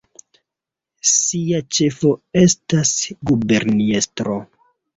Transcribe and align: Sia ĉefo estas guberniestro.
Sia 1.09 1.59
ĉefo 1.79 2.15
estas 2.43 2.97
guberniestro. 3.33 4.43